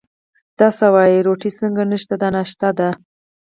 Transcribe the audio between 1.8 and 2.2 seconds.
نشته،